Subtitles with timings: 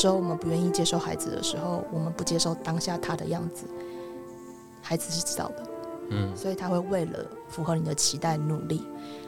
[0.00, 3.66] 多时候我们不愿意接受孩子的时候，我们不接受当下他的样子，
[4.80, 5.68] 孩子是知道的，
[6.08, 7.18] 嗯，所以他会为了
[7.50, 8.82] 符合你的期待努力。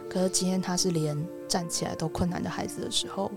[0.08, 1.14] 可是今天他是连
[1.46, 3.30] 站起来都困难的孩子的时候，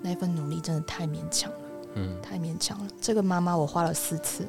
[0.00, 1.58] 那份努力真的太勉强了，
[1.94, 2.86] 嗯，太勉强了。
[3.00, 4.46] 这个妈妈我花了四次，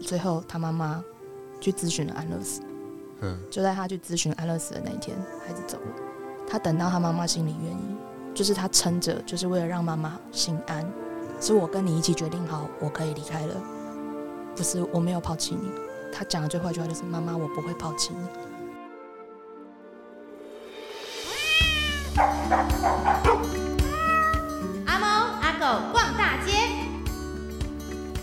[0.00, 1.04] 最后他妈妈
[1.60, 2.62] 去咨询了安乐死，
[3.20, 5.14] 嗯，就在他去咨询安乐死的那一天，
[5.46, 5.86] 孩子走了。
[6.48, 7.96] 他等到他妈妈心里愿意，
[8.34, 10.90] 就是他撑着，就是为了让妈妈心安。
[11.40, 13.54] 是我跟你一起决定好，我可以离开了，
[14.54, 15.70] 不是我没有抛弃你。
[16.12, 18.26] 他讲的最后一句话就是：“妈妈，我不会抛弃你。”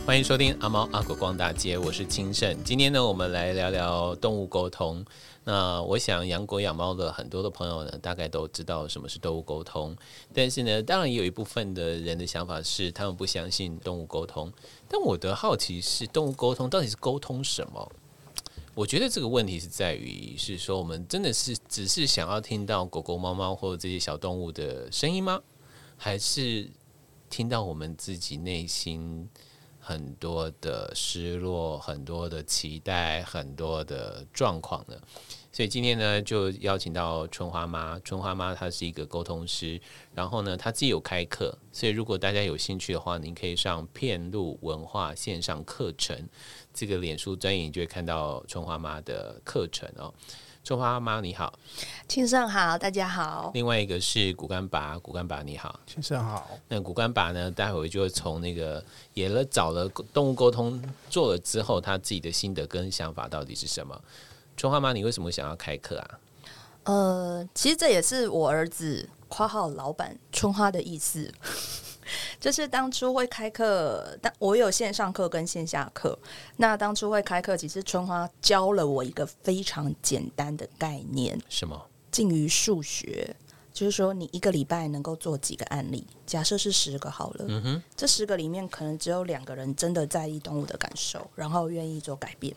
[0.06, 2.62] 欢迎收听阿猫阿狗逛大街，我是清盛。
[2.66, 5.04] 今天呢，我们来聊聊动物沟通。
[5.46, 9.96] 那我想养狗养猫的很多的朋友呢，大概都知道什么是动物沟通。
[10.34, 14.52] 但是呢，当然也有一部分的人的想法是，他们不相信动物沟通。
[14.90, 17.90] 但我的好奇是，动物沟通到底是沟通什么？
[18.76, 25.42] 我觉得这个问题是在于，是说我们真的是只是想要听到狗狗、猫猫或者这些小动物的声音吗？
[25.96, 26.70] 还是
[27.30, 29.30] 听到我们自己内心
[29.84, 34.96] 很多的失落、很多的期待、很多的状况呢？
[35.52, 38.00] 所以今天呢，就邀请到春花妈。
[38.00, 39.80] 春花妈她是一个沟通师，
[40.16, 46.28] 然后呢，她自己有开课，所以如果大家有兴趣的话，您可以上片路文化线上课程。
[46.74, 50.12] 这个脸书专页就会看到春花妈的课程哦。
[50.64, 51.60] 春花妈你好，
[52.08, 53.52] 青盛好，大家好。
[53.54, 56.58] 另外一个是骨干爸，骨干爸你好，青盛好。
[56.70, 58.82] 那骨干爸呢，待会就会从那个
[59.14, 64.02] 也了找了动物沟通做了之后，他自己的心得跟想法到底是什么？
[64.56, 66.20] 春花妈，你为什么想要开课啊？
[66.84, 71.30] 呃，其实这也是我儿子括号老板春花的意思。
[72.40, 76.18] 就是当初会开课，但我有线上课跟线下课。
[76.58, 81.80] 那当初会开课，其实春花教了我一个非常简单的概念，什么？
[82.12, 83.36] 近于数学，
[83.74, 86.06] 就是说你一个礼拜能够做几个案例？
[86.28, 92.56] 假设是十个好了，嗯哼，这十个里面可能只有两个人真的在意动物的感受，然后愿意做改变。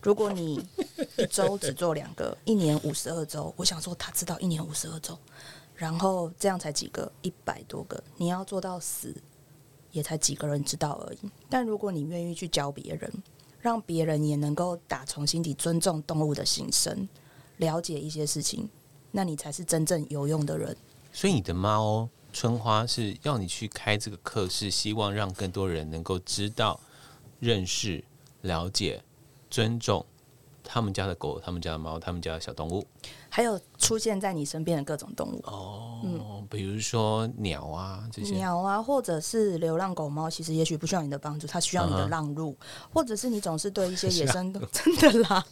[0.00, 0.64] 如果你
[1.18, 5.18] 一周只做两个，一年五十二周，我想说他知道一年五十二周。
[5.80, 9.16] 然后这样才几个，一百多个，你要做到死，
[9.92, 11.18] 也才几个人知道而已。
[11.48, 13.10] 但如果你愿意去教别人，
[13.60, 17.08] 让别人也能够打从心底尊重动物的心声，
[17.56, 18.68] 了解一些事情，
[19.10, 20.76] 那你才是真正有用的人。
[21.14, 26.78] 所以你的猫春花是要你去开这个课，是希望让更多人能够知道、
[27.38, 28.04] 认识、
[28.42, 29.02] 了解、
[29.48, 30.04] 尊重
[30.62, 32.86] 他们家的狗、他们家的猫、他们家的小动物。
[33.30, 35.40] 还有出现在你身边的各种动物。
[35.46, 38.34] 哦，嗯，比如说鸟啊这些。
[38.34, 45.46] 鸟啊，或者是流浪狗猫，其实也许不需要你的帮助，它需要你的让路，嗯、或者是你总是对一些野 生真的啦。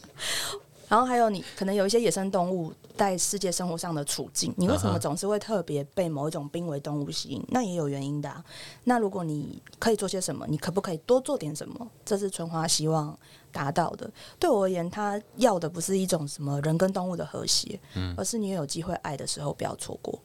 [0.89, 7.45] 然后还有你可能有一些野生动物在世界生活上的处境，你为什么总是会特别被某一种濒危动物吸引？
[7.49, 8.43] 那也有原因的啊。
[8.85, 11.87] 那如果你可以做些什么，你可不可以多做点什么？
[12.05, 13.17] 这是春花希望
[13.53, 14.11] 达到的。
[14.39, 20.19] 对我而言，他要的不是一种什么人跟动物的和谐，嗯，而是你有机会爱的时候不要错过。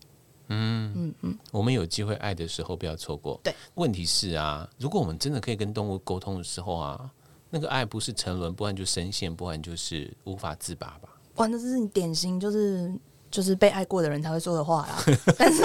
[0.48, 3.40] 嗯嗯嗯，我们有机会爱的时候不要错过。
[3.44, 7.12] 对，问题是啊，如果我们真的可以跟动物沟通的时候啊。
[7.56, 11.10] 那个爱不是沉沦，不然就深陷，不然就是无法自拔吧。
[11.36, 12.92] 哇，那这是你典型就是
[13.30, 15.04] 就是被爱过的人才会说的话啦。
[15.38, 15.62] 但是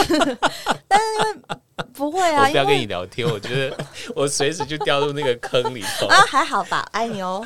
[0.86, 3.84] 但是因为不会啊，我不要跟你聊天，我觉得
[4.14, 6.16] 我随时就掉入那个坑里头啊。
[6.26, 7.42] 还好吧，爱你哦。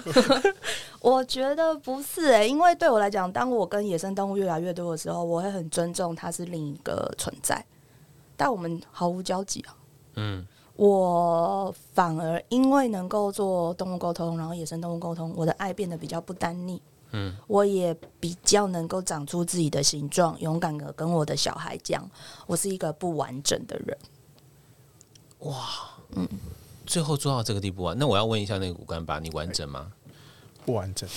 [0.98, 7.64] 我觉得不是哎、欸，因为对我来讲，当我跟野生动物越来越多的时候，我会很尊重它是另一个存在，
[8.36, 9.76] 但我们毫无交集啊。
[10.16, 10.44] 嗯。
[10.82, 16.82] 我反而因为能够做动物沟通，然后野生动物沟通，我的爱变得比较不单逆。
[17.12, 22.04] 嗯，我也比较能够长出自己的形状，勇敢的跟我的小孩讲，
[22.48, 23.96] 我是一个不完整的人。
[25.40, 25.56] 哇，
[26.16, 26.28] 嗯，
[26.84, 27.94] 最后做到这个地步啊？
[27.96, 29.92] 那我要问一下那个骨干吧，你完整吗？
[30.66, 31.08] 不完整，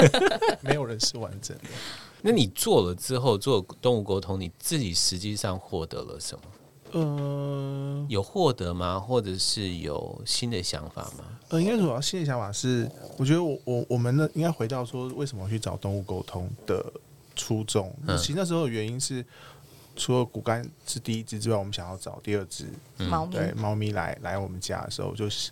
[0.60, 1.64] 没有人是完整的。
[2.20, 6.42] 那你做了之后做动物沟通，你自己实际上获得了什么？
[6.92, 8.98] 嗯、呃，有获得吗？
[8.98, 11.24] 或者是有新的想法吗？
[11.48, 16.84] 呃，应该主要新的想法是，我觉得我我我们呢，应该回到说，为什么去找动物沟通的
[17.34, 17.94] 初衷？
[18.06, 19.24] 嗯、其实那时候的原因是，
[19.94, 22.66] 除了骨干是第一只之外，我们想要找第二只
[22.98, 25.50] 猫咪，对猫咪来来我们家的时候，就是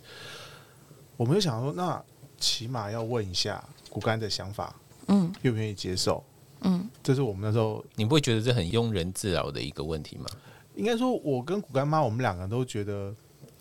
[1.17, 2.03] 我们就想说，那
[2.39, 4.75] 起码要问一下骨干的想法，
[5.07, 6.23] 嗯，愿不愿意接受？
[6.61, 10.25] 嗯，这是我们那时候，你不会觉得这很庸人自扰的一个问题吗？
[10.75, 13.13] 应该说，我跟骨干妈，我们两个都觉得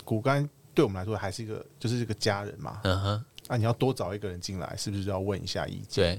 [0.05, 2.81] 骨干对我们来说还是一个就是这个家人嘛。
[2.84, 3.25] 嗯哼。
[3.46, 6.16] 啊，你要多找一个人进来，是不是就要问一下意见？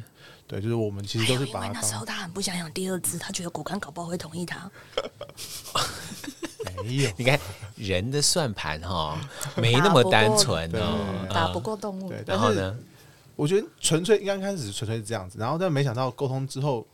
[0.47, 1.65] 对，对，就是我们其实都是把他。
[1.65, 4.69] 因为那时候他很不想养第二只，他觉得骨干搞不好会同意他。
[6.83, 7.39] 没有， 你看
[7.75, 9.19] 人的算盘哈，
[9.57, 12.09] 没那么单纯哦，打不过动物。
[12.09, 12.77] 对，然后呢？
[13.35, 16.85] 我觉得纯粹刚开始纯粹是这样子，然后但没想到沟通之后，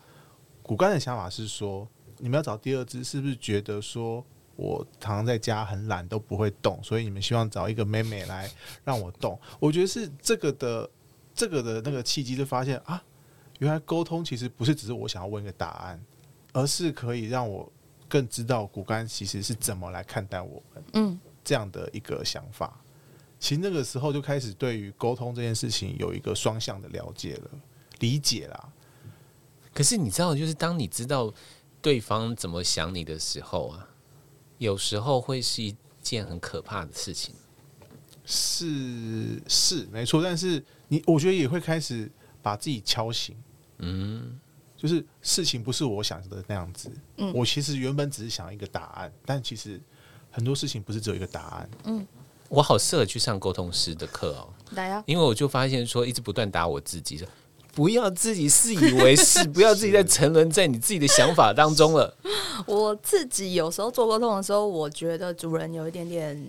[0.64, 1.86] 骨干的想法是说，
[2.22, 4.24] 你们要找第二只，是不是觉得说？
[4.58, 8.48] 我常在家很懒，都不会动，所以你们希望找一个妹妹来
[8.84, 9.40] 让我动。
[9.60, 10.88] 我觉得是这个的，
[11.34, 13.02] 这个的那个契机，就发现啊，
[13.58, 16.00] 原来沟通其实不是只是我想要问一个答案，
[16.54, 17.72] 而是可以让我
[18.08, 22.80] 更知道骨干其实是怎么来看待我们，嗯，这样的一个想法。
[23.40, 27.50] 其实那个时候就开始对于沟通这件事情有一个双向的了解了，
[28.00, 28.70] 理解啦。
[29.74, 31.34] 可是你知道，就是当你知道
[31.82, 33.88] 对方怎么想你的时候啊。
[34.58, 37.34] 有时候会是一件很可怕的事情，
[38.24, 42.08] 是是没错，但是你我觉得也会开始
[42.44, 43.36] 把自己敲醒，
[43.80, 44.40] 嗯，
[44.78, 49.82] 就是事情不是我想的那样子，嗯，我其实原本只是想一个答案，但其实
[50.30, 52.06] 很多事情不是只有一个答案，嗯，
[52.48, 57.18] 我好适合去上沟通师的课哦，来啊，因为我就发现说一直不断打我自己
[57.72, 62.16] 不要自己自以为是， 不要自己在沉沦在你自己的想法当中了。
[62.66, 66.40] 我自己有时候做沟通的时候，我觉得主人有一点点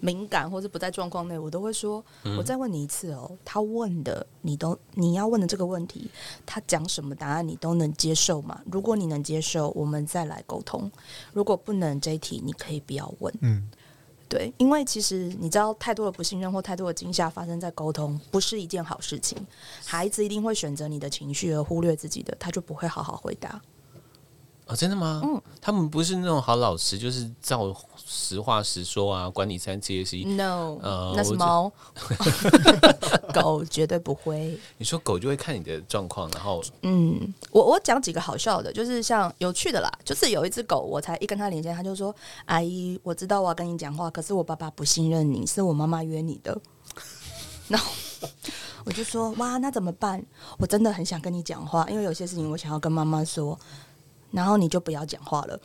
[0.00, 2.02] 敏感，或者不在状况内，我都会说
[2.38, 6.10] ：“我再问你一次哦，他问的你都你要问的这个问题，
[6.46, 8.60] 他讲什么答案你都能接受吗？
[8.72, 10.90] 如果你能接受，我们再来沟通；
[11.34, 13.68] 如果不能，这一题你可以不要问。”嗯。
[14.30, 19.36] 对，因为其实你知道，太多的不信任或太多的惊吓发生在沟通，不是一件好事情。
[19.84, 23.60] 孩子一定会选择你的情绪而忽略自己的，他就不会好好回答。
[24.66, 25.20] 哦，真的吗？
[25.24, 27.74] 嗯，他们不是那种好老师，就是照
[28.12, 30.24] 实话实说啊，管你三七二十一。
[30.24, 31.70] No，呃，那是猫
[33.32, 34.58] 狗绝对不会。
[34.78, 42.12] 你说狗就会看你的状况，然后嗯，我我讲几个好笑的，就是像有趣的啦，就是有一只狗，我才一跟他连线，他就说
[42.46, 46.60] ：“阿姨，我知道我要跟你讲话，可是我爸爸不信任你，是我妈妈约你的。”
[47.68, 47.92] 然后
[48.84, 50.20] 我就说：“哇，那怎么办？
[50.58, 53.56] 我真的很想跟你讲话，因为有些事情我想要跟妈妈说。”
[54.32, 55.60] 然后你就不要讲话了，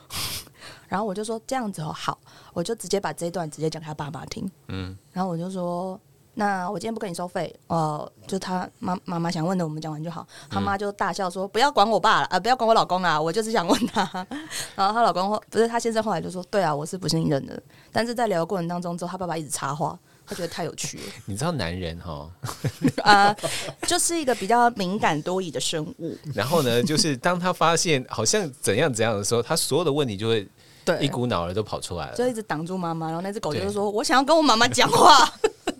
[0.87, 2.17] 然后我就说这样子哦，好，
[2.53, 4.49] 我就直接把这一段直接讲给他爸爸听。
[4.67, 5.99] 嗯，然后我就说，
[6.33, 10.27] 那我今天不跟你收费，哦，就他妈妈妈想问的，我们讲完就好。
[10.49, 14.01] 他妈就大笑说，不要管我爸了，啊，不要管我老公啊，我就是想问他。
[14.75, 17.61] 然后他老公不是他先生后来就说，对啊，我是不信任的。
[17.91, 19.97] 但是在聊的过程当中之后，他爸爸一直插话。
[20.27, 21.03] 他觉得太有趣了。
[21.27, 22.27] 你知道男人哈
[23.03, 23.31] 啊，
[23.83, 26.17] 就是一个比较敏感多疑的生物。
[26.33, 30.47] 然后呢，就是当他发现好像怎样怎样的时候，他所有的问题就会
[31.01, 33.07] 一股脑儿都跑出来了，就一直挡住妈妈。
[33.07, 35.31] 然后那只狗就是说：“我想要跟我妈妈讲话。”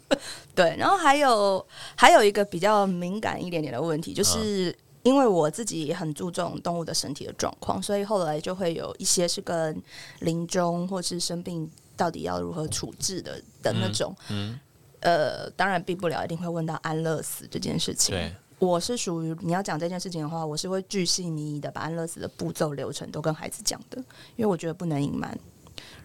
[0.56, 0.76] 对。
[0.78, 1.66] 然后还有
[1.96, 9.82] 还有一个比较敏感一点点的问题，就是因为我自己也很注重动物的身体的状况，所以后来就会有一些是跟
[10.20, 11.70] 临终或是生病。
[11.98, 14.60] 到底要如何处置的的那种，嗯，嗯
[15.00, 18.14] 呃，当然避不了，一定会问到安乐死这件事情。
[18.14, 18.36] 对，
[18.66, 23.98] 我是属于你要讲这件事情的话，我是会巨细靡遗的把安乐死的步骤流程都跟孩子讲的，
[24.36, 25.38] 因为我觉得不能隐瞒。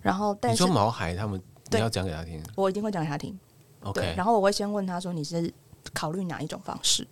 [0.03, 1.41] 然后，但是你说毛孩他们，
[1.71, 3.39] 你要讲给他听，我一定会讲给他听。
[3.83, 5.53] OK，对，然后我会先问他说：“你是
[5.95, 7.07] 考虑哪一种方式？”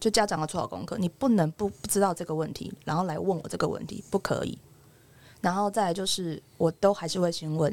[0.00, 4.58] 就家长要做好功课，你不能不不知道这个问题，然后来问我这个问题，不可以。
[5.40, 7.72] 然后再来就是，我都还是会先问。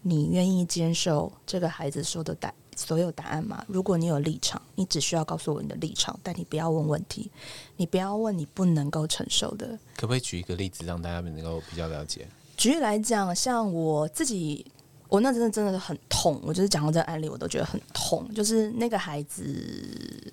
[0.00, 3.64] 你愿意接受这个孩子说的答所有答案吗？
[3.66, 7.28] 如果你有立场，你只需要告诉我你的立场，但你不要问问题，
[7.76, 9.76] 你不要问你不能够承受的。
[9.96, 12.28] 可不可以举一个例子，让大家能够比较了解？
[12.56, 14.64] 举例来讲，像我自己，
[15.08, 16.40] 我那真的真的是很痛。
[16.44, 18.32] 我就是讲到这个案例，我都觉得很痛。
[18.32, 20.32] 就是那个孩子，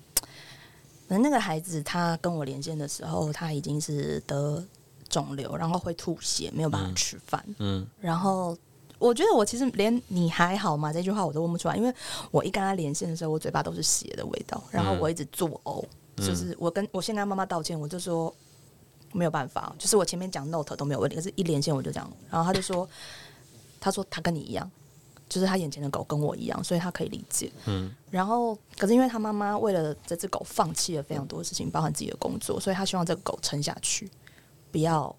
[1.08, 4.64] 那那个孩子他跟我连线的时候，他已经是得
[5.08, 7.44] 肿瘤，然后会吐血，没有办法吃饭。
[7.58, 8.56] 嗯，嗯，然后。
[8.98, 11.92] 我觉得我其实连你还好吗这句话我都问不出来，因为
[12.30, 15.84] 我一跟他连线的时候，我嘴巴都是血的味道，然后我一直作呕，
[16.16, 18.34] 嗯、就是我跟我先跟他妈妈道歉，我就说
[19.12, 22.88] 没有办法，就是我前面讲 note 都没有问题，可是一连线我就这样，然后他就说，
[23.78, 24.70] 他说他跟你一样，
[25.28, 27.52] 就是他眼前的狗跟我一样，所以他可以理解。
[27.66, 34.10] 嗯，然后可是因为他妈妈为了这只狗放弃了非常多的事情，包含自己的工作，所以他希望这个狗撑下去，
[34.72, 35.14] 不要。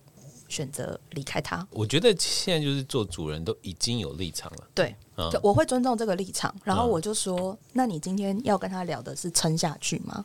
[0.48, 4.68] 选择离开他，我觉得现在就是做主人都已经有立场了。
[4.74, 6.54] 对，嗯、我会尊重这个立场。
[6.63, 10.24] 然后我就说：“嗯、那你今天要跟他聊的是撑下去吗？”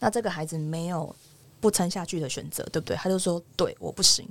[0.00, 1.14] 那这个孩子没有
[1.60, 2.96] 不撑下去的选择，对不对？
[2.96, 4.28] 他就说：“对，我不行。”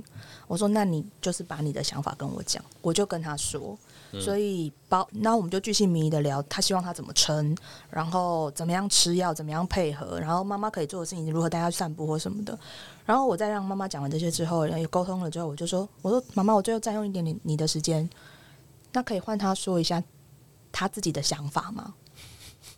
[0.48, 3.78] 我说：“那你就是把你的想法跟我讲。”我就跟他说。
[4.20, 7.56] 所以包，那我们就巨细靡遗的聊，他希望他怎么撑，
[7.90, 12.58] 然后怎么样吃药，怎么样配合，然后妈妈可以做的事情，如何带他去散步或什么的。
[13.06, 18.10] 然后我再让妈妈讲完这些之后，也沟通了之后，我就说：“我说妈妈，我最后占用一点点你的时间，
[18.92, 20.02] 那可以换他说一下
[20.72, 21.94] 他自己的想法吗？”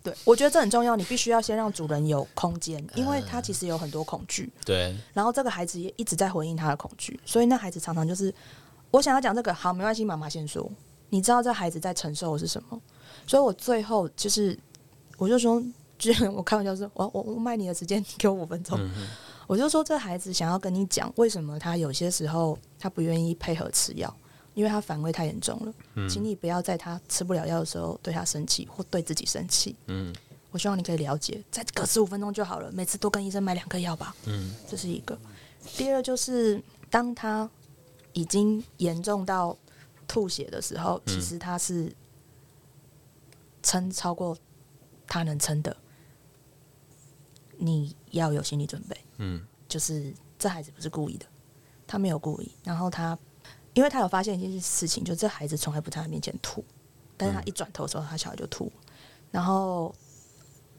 [0.02, 0.96] 对，我觉得这很重要。
[0.96, 4.52] 你必须要先让主人有空间，因为他其实有很多恐惧。
[4.64, 4.96] 对。
[5.12, 8.32] 然后这个孩子也一直在回应他的恐惧，所以那孩子常常就是，
[8.90, 10.70] 我想要讲这个，好，没关系，妈妈先说。
[11.16, 12.78] 你知道这孩子在承受的是什么？
[13.26, 14.56] 所以我最后就是，
[15.16, 15.62] 我就说，
[15.98, 18.78] 就我开玩笑说，我我我卖你的时间， 你给我五分钟。
[18.78, 19.08] 嗯、
[19.46, 24.14] 我就说，这孩子想要跟你讲，为什么他有些时候他不愿意配合吃药，
[24.52, 25.72] 因为他反胃太严重了。
[25.94, 29.74] 嗯、请你不要在他吃不了药的时候对他生气或对自己生气。
[29.86, 30.14] 嗯，
[30.50, 32.70] 我希望你可以了解，再隔十五分钟就好了。
[32.72, 34.14] 每次多跟医生买两颗药吧。
[34.26, 35.18] 嗯，这是一个。
[35.78, 37.48] 第二就是，当他
[38.12, 39.56] 已经严重到
[40.06, 41.94] 吐血的时候，其实他是
[43.62, 44.36] 撑超过
[45.06, 45.76] 他能撑的。
[47.56, 48.96] 你要有心理准备。
[49.18, 51.26] 嗯，就是这孩子不是故意的，
[51.86, 52.50] 他没有故意。
[52.64, 53.18] 然后他。
[53.74, 56.64] 因为他有发现一件事情，就这孩子从来不在他面前吐，
[57.14, 58.72] 但是他一转头的时候，他小孩就吐。
[59.30, 59.94] 然后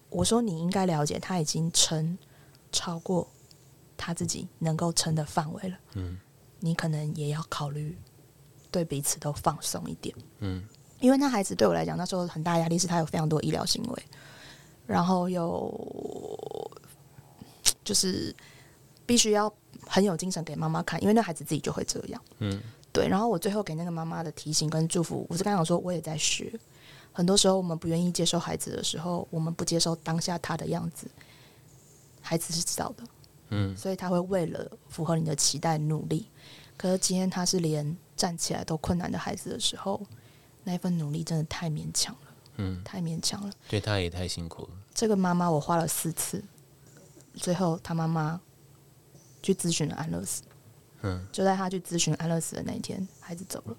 [0.09, 2.17] 我说：“你应该了解，他已经撑
[2.71, 3.29] 超过
[3.95, 5.77] 他自己能够撑的范围了。
[5.93, 6.17] 嗯，
[6.59, 7.95] 你可能也要考虑
[8.77, 10.15] 对彼此都放松一点。
[10.39, 10.63] 嗯，
[10.99, 14.03] 因为那孩子对我来讲，那时候很大压力是他有非常多医疗行为，
[14.85, 16.69] 然后有
[17.83, 18.35] 就是
[19.05, 19.51] 必须要
[19.87, 22.21] 很有精神给妈妈看，因为那孩子自己就会这样。
[22.39, 22.61] 嗯。”
[22.93, 26.51] 对，然后我最后给那个妈妈的提醒跟祝福，我是刚想说，我也在学。
[27.11, 31.07] 很多时候，我们不愿意接受孩子的时候，我们不接受当下他的样子，
[32.21, 33.03] 孩子是知道的，
[33.49, 36.27] 嗯，所以他会为了符合你的期待努力。
[36.75, 40.01] 可是今天他是连站起来都困难的孩子的时候，
[40.63, 42.21] 那一份努力真的太勉强了，
[42.57, 44.69] 嗯，太勉强了，对他也太辛苦了。
[44.93, 46.43] 这个妈妈我花了四次，
[47.35, 48.41] 最后他妈妈
[49.41, 50.41] 去咨询了安乐死。
[51.03, 53.77] 嗯，就在他去咨询安乐死的那一天，孩子走了。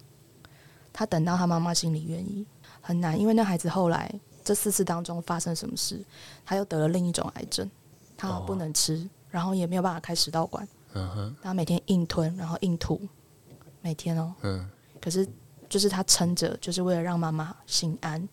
[0.92, 2.46] 他等到他妈妈心里愿意，
[2.80, 4.12] 很难，因为那孩子后来
[4.44, 6.00] 这四次当中发生什么事，
[6.46, 7.68] 他又得了另一种癌症，
[8.16, 10.66] 他不能吃，哦、然后也没有办法开食道管。
[10.94, 13.00] 嗯哼，他每天硬吞，然后硬吐，
[13.80, 14.34] 每天哦。
[14.42, 14.68] 嗯。
[15.00, 15.26] 可是
[15.68, 18.28] 就是他撑着，就是为了让妈妈心安。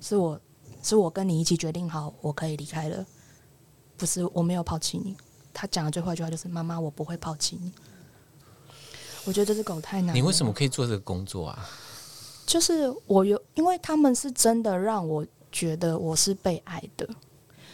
[0.00, 0.40] 是我
[0.82, 3.06] 是我跟你一起决定好，我可以离开了，
[3.96, 5.16] 不是我没有抛弃你。
[5.52, 7.72] 他讲的最后一句话就是：“妈妈，我不会抛弃你。”
[9.26, 10.16] 我觉得这只狗太难。
[10.16, 11.68] 你为什么可以做这个工作啊？
[12.46, 17.08] 就是我有，因为他们是真的让我觉得我是被爱的。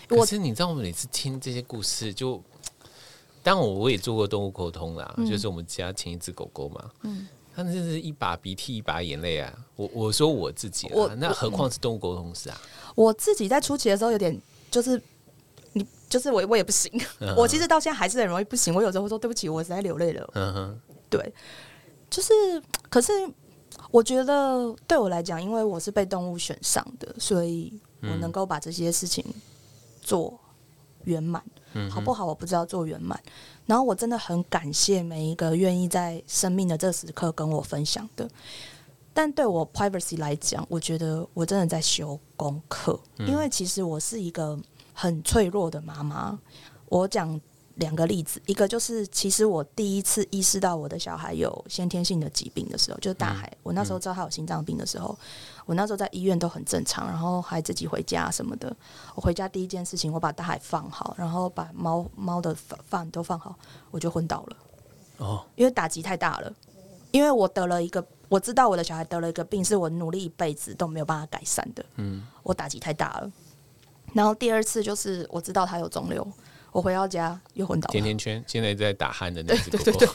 [0.09, 2.43] 可是你知道，我每次听这些故事，就
[3.47, 9.57] 当我我也做过动物沟通啦，嗯、就是我们家前一只狗狗嘛，嗯，它那是一把鼻涕一把眼泪啊。
[9.77, 12.61] 我我说我自己啊，那何况是动物沟通师啊？
[12.97, 14.37] 我自己在初期的时候有点，
[14.69, 15.01] 就是
[15.75, 16.91] 你就是我我也不行，
[17.37, 18.75] 我其实到现在还是很容易不行。
[18.75, 20.29] 我有时候会说对不起，我实在流泪了。
[20.35, 20.81] 嗯哼。
[21.09, 21.33] 对，
[22.11, 22.33] 就是，
[22.91, 23.13] 可是
[23.93, 27.73] 我觉得对我来讲，因为我是被动物选上的，所以
[28.03, 29.25] 我能够把这些事情
[30.03, 30.37] 做
[31.05, 32.25] 圆满，嗯、好不好？
[32.27, 33.21] 我不知道做圆满。
[33.67, 38.29] 然后我真的很感谢每一个愿意在生命的这时刻跟我分享的。
[39.13, 44.59] 但对我 privacy 来讲，我觉得我真的在修功课，嗯、因为其实我是一个
[44.93, 46.39] 很脆弱的妈妈。
[46.89, 47.41] 我讲。
[47.77, 53.47] 两个例子，一个就是其实我第一次意识到我的小孩有先天性的疾病的时候，就是大海。
[53.53, 58.75] 嗯、我那时候知道他有心脏病的时候，嗯、我那时候在医院都很正常，然后还自己回家什么的。
[59.15, 62.55] 我回家第一件事情，我把大海放好，然后把猫猫的
[62.89, 63.55] 饭都放好，
[63.91, 64.57] 我就昏倒了。
[65.19, 66.51] 哦，因为打击太大了，
[67.11, 71.85] 因为我得了一个，我知道我的小孩得了一个病，是我努力一辈子都没有办法改善的。
[71.97, 73.31] 嗯，我打击太大了。
[74.15, 76.27] 然后第二次就是我知道他有肿瘤。
[76.73, 77.93] 我回到家又昏倒了。
[77.93, 80.15] 甜甜圈现在在打鼾的那只狗狗，对对对，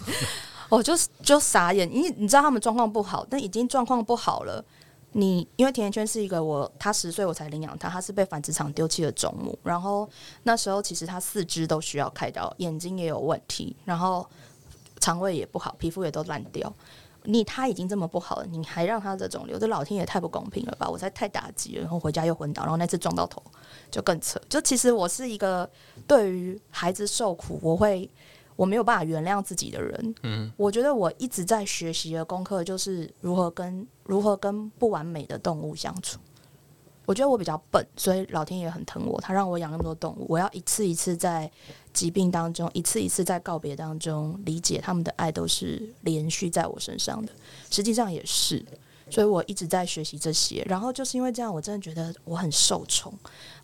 [0.70, 0.94] 我就
[1.24, 4.64] 就傻眼，因为你知道他们状况不好，但已经状况不好了。
[5.14, 9.58] 你因为甜甜圈是一个我，他十岁我才领养他，他是被繁殖场丢弃的种母。
[9.62, 10.10] 然后
[10.44, 14.26] 那时候其实他四肢都需要开刀，眼睛也有问题，然后
[15.02, 16.74] 肠胃也不好，皮肤也都烂掉。
[17.24, 20.90] 你他已经这么不好了，你还让他这肿瘤，这老天也太不公平了吧！
[20.90, 23.42] 我才太打击了，然后回家又昏倒，然后那次撞到头
[23.92, 24.42] 就更扯。
[24.50, 25.70] 就其实我是一个
[26.08, 28.10] 对于孩子受苦，我会
[28.56, 30.16] 我没有办法原谅自己的人。
[30.24, 36.20] 嗯，我觉得我一直在学习的功课就是如何跟如何跟不完美的动物相处。
[37.12, 41.52] 我觉得我比较笨，所以老天爷很疼我，他让我养那么多动物，我要一次一次在
[41.92, 47.34] 疾病当中，一次一次在告别当中理解他们的爱都是连续在我身上的，
[47.70, 48.66] 实际上也是，
[49.10, 50.64] 所以我一直在学习这些。
[50.70, 53.14] 然后就是因为这样，我真的觉得我很受宠，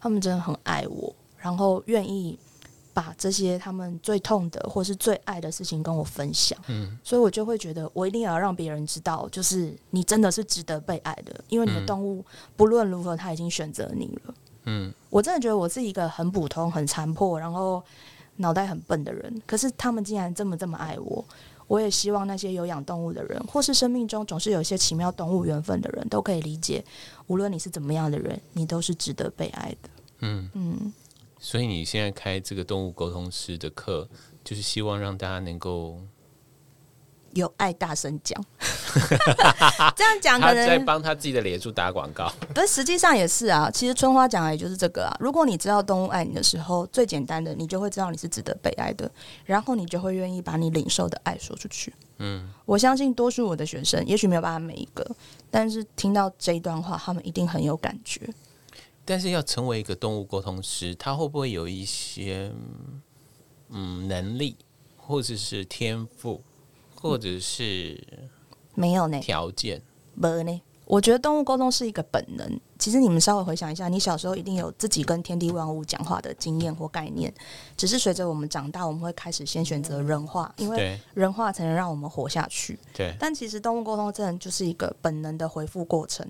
[0.01, 2.37] 他们真的很爱我，然后愿意。
[2.97, 12.25] 把这些他们最痛的或是最爱的事情跟我分享，嗯，所以我就会觉得我一定要让别人知道，就是你真的是值得被爱的，因为你的动物
[12.55, 17.83] 不论如何，他已经选择你了，嗯，我真的觉得我是一个很普通、很残破，然后
[18.37, 21.23] 脑袋很笨的人，可是他们竟然这么这么爱我，
[21.67, 26.83] 我也希望那些有养动物的人，或是生命中总是有一些奇妙动物缘分的人，都可以理解，
[27.27, 29.89] 无论你是怎么样的人，你都是值得被爱的，
[30.21, 30.49] 嗯。
[30.53, 30.93] 嗯。
[31.47, 34.05] 所以你现在开这个动物沟通师的课，
[34.43, 35.97] 就是希望让大家能够
[37.31, 38.43] 有爱大声讲。
[39.95, 43.71] 这样讲可能在帮他自己的脸书打广告，但实际上也是啊。
[43.71, 45.15] 其实春花讲的也就是这个啊。
[45.21, 49.09] 如果你知道动物爱你的时候，最简单的，你就会知道你是值得被爱的，
[49.45, 51.93] 然后你就会愿意把你领受的爱说出去。
[52.17, 55.09] 嗯，我相信多数我的学生，也许没有办法每一个，
[55.49, 58.29] 但是听到这一段话，他们一定很有感觉。
[59.07, 62.51] 但是要成为一个动物沟通师，他会不会有一些
[63.69, 64.57] 嗯能力，
[64.97, 66.41] 或者是天赋，
[66.93, 68.05] 或者是
[68.75, 69.81] 没有呢条件？
[70.13, 70.61] 没呢？
[70.83, 72.59] 我觉得动物沟通是一个本能。
[72.79, 77.33] 其实你们稍微回想一下，你小时候一定有自己跟天地万物讲话的经验或概念，
[77.75, 82.77] 只是随着我们长大，我们会开始先选择人话，因为人话才能让我们活下去。
[82.93, 83.13] 对。
[83.19, 86.25] 但其实动物沟通真的就是一个本能的回复过程。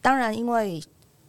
[0.00, 0.82] 当然，因为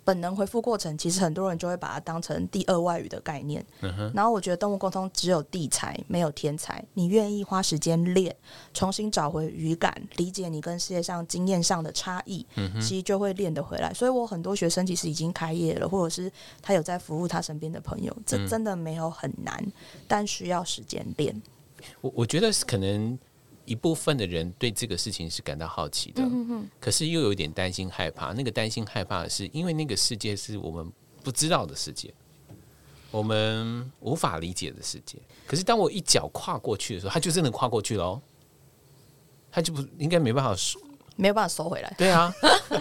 [0.09, 3.63] 本能回复过程，其实很多人就会把它当成第二外语的概念。
[3.81, 4.11] 嗯。
[4.15, 6.83] 然后我觉得动物沟通只有地才，没有天才。
[6.95, 8.35] 你愿意花时间练，
[8.73, 13.93] 重新找回语感，理解你跟世界上经验上的差异，嗯，其实就会练得回来。
[13.93, 19.71] 所以我很多学生其实已经开业了，或者是他有在服务他身边的朋友，这真的没有很难，嗯、
[20.07, 21.39] 但需要时间练。
[22.01, 23.19] 我我觉得可能。
[23.69, 26.23] 一部分的人对这个事情是感到好奇的，
[26.79, 28.33] 可是又有一点担心害怕。
[28.33, 30.91] 那个担心害怕的是因为那个世界是我们
[31.23, 32.11] 不知道的世界，
[33.11, 35.19] 我们无法理解的世界。
[35.45, 38.21] 可是当我一脚跨过去的时候，他就真的跨过去了哦，
[39.51, 40.79] 他就不应该没办法收，
[41.15, 41.93] 没有办法收回来。
[41.95, 42.33] 对啊，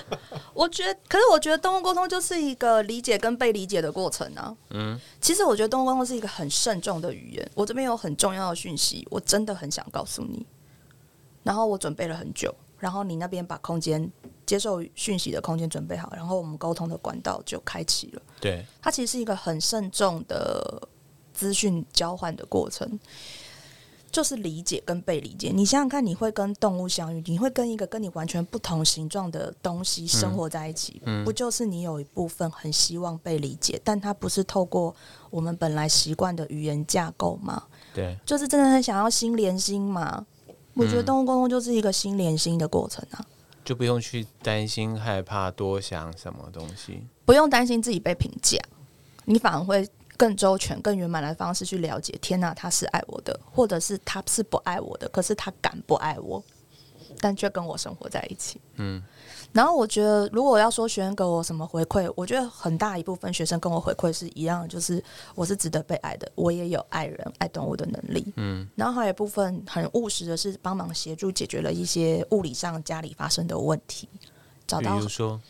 [0.54, 4.56] 我觉得，可是我觉得动物沟通就是一个理解跟被理解的过程啊。
[4.70, 7.50] 嗯，其实我觉得动物沟通是一个很慎重的语言。
[7.54, 10.46] 我这边有很重要的讯息，我真的很想告诉你。
[11.42, 14.10] 然后我准备了很久，然后你那边把空间
[14.44, 18.22] 接受讯息的空间准备好，然后我们沟通的管道就开启了。
[18.40, 20.88] 对，它其实是一个很慎重的
[21.32, 22.98] 资讯交换的过程，
[24.10, 25.50] 就是理解跟被理解。
[25.54, 34.94] 你想想看，你会跟动物相遇，你会跟一个跟你完全不同形状的东西生活在一起，嗯，不就是你有一部分很希望被理解，但它不是透过
[35.30, 37.62] 我们本来习惯的语言架构吗？
[37.94, 40.26] 对，就是真的很想要心连心嘛。
[40.78, 43.26] 我觉得动物沟通就是一个心连心的过程啊，
[43.64, 48.56] 就不用去担心、害怕、多想什么东西，不用担心自己被评价，
[49.24, 49.86] 你反而会
[50.16, 52.16] 更周全、更圆满的方式去了解。
[52.22, 56.42] 天哪，他是爱我的，或者是他是不爱我的，可是他敢不爱我，
[57.20, 58.60] 但却跟我生活在一起。
[58.76, 59.02] 嗯。
[59.50, 65.02] 然后我觉得，如果要说学生给我什么回馈，我觉得很大一部分学生跟我回馈是一样的，就是
[65.34, 68.32] 我是值得被爱的，我也有爱人、爱动物的能力。
[68.36, 74.06] 嗯，然后还有一部分很务实的是帮忙协助解决了一些物理上家里发生的问题，
[74.66, 75.40] 找到，比如说，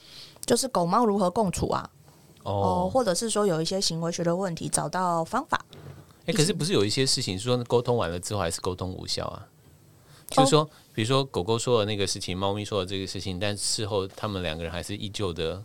[0.47, 1.91] 就是狗猫如何共处啊，
[2.45, 5.61] 哦，或者是说有一些行为学的问题，找到方法。
[6.27, 9.47] 哎，可是不是有一些事情说沟通完了之后还是沟通无效啊？
[10.31, 10.71] 就是说。
[10.99, 15.63] 比如说，狗狗说的那个事情，猫咪说的这个事情，但事后他们两个人还是依旧的。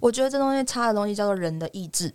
[0.00, 2.12] 我觉得这东西差的东西叫做人的意志。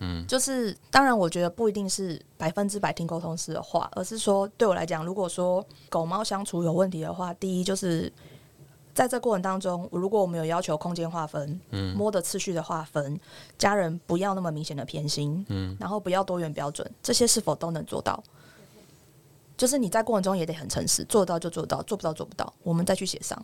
[0.00, 8.12] 嗯，就是当然，我觉得不一定是百分之百听沟通师的话，而是说对我来讲，如果说狗猫相处有问题的话，第一就是
[8.92, 13.20] 在这过程当中，如果我们有要求空间划分，嗯，摸的次序的划分，
[13.56, 18.20] 家人不要那么明显的偏心，嗯，然后不要多元标准，这些是否都能做到？
[19.60, 23.38] 就是你在过程中也得很诚实，做到就做到，做不到做不到，我们再去协商。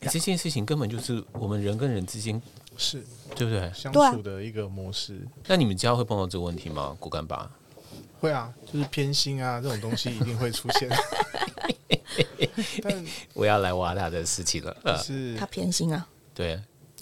[0.00, 2.38] 欸，这件事情根本就是我们人跟人之间
[2.76, 3.02] 是
[3.34, 5.26] 对不对相处的一个模式。
[5.46, 6.94] 那你们家会碰到这个问题吗？
[7.00, 7.50] 骨干爸
[8.20, 10.90] 会啊，就是偏心啊，这种东西一定会出现。
[12.82, 16.06] 但我要来挖他的事情了，是他偏心啊？
[16.34, 16.60] 对，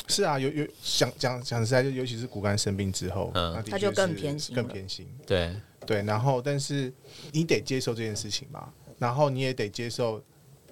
[0.08, 5.54] 是啊，有有想讲讲实在，就尤其是骨干生病之后，嗯，他就更偏心，更偏心，对。
[5.86, 6.92] 对，然后但是
[7.32, 8.68] 你得接受这件事情嘛，
[8.98, 10.22] 然后你也得接受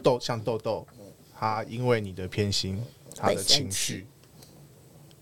[0.02, 0.86] 豆像豆豆，
[1.34, 2.78] 他因为你的偏心，
[3.16, 4.06] 他的情绪，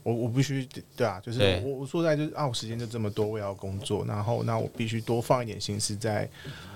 [0.03, 6.29] 我我必须对啊，就是我我说在就是啊，我时间就这么多，我也要工作，然后那我必须多放一点心思在